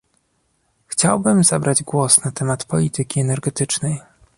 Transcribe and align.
Chciałbym 0.87 1.43
zabrać 1.43 1.83
głos 1.83 2.25
na 2.25 2.31
temat 2.31 2.65
polityki 2.65 3.19
energetycznej 3.19 4.01